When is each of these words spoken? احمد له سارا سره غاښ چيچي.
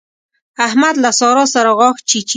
احمد 0.67 0.95
له 1.03 1.09
سارا 1.19 1.45
سره 1.53 1.71
غاښ 1.79 1.97
چيچي. 2.09 2.29